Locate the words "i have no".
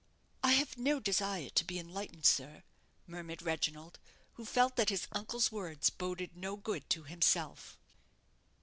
0.43-0.99